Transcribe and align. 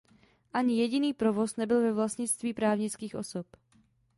Ani 0.53 0.77
jediný 0.79 1.13
provoz 1.13 1.55
nebyl 1.55 1.81
ve 1.81 1.93
vlastnictví 1.93 2.53
právnických 2.53 3.15
osob. 3.15 3.45